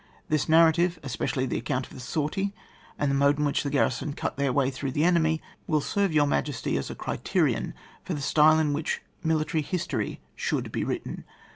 [0.29, 2.55] This narrative, especially the accoimt of the sortie,
[2.97, 6.11] and the mode in which the garrison cut their way through liie enemy, will serve
[6.11, 10.83] Your Boyal Highness as a criterion for the style in which military history should be
[10.83, 11.23] written.